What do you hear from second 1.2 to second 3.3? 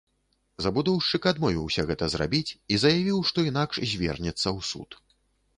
адмовіўся гэта зрабіць і заявіў,